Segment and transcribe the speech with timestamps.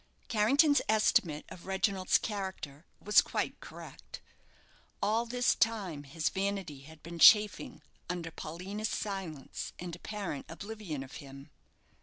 [0.29, 4.19] Carrington's estimate of Reginald's character was quite correct.
[4.99, 11.17] All this time his vanity had been chafing under Paulina's silence and apparent oblivion of
[11.17, 11.51] him.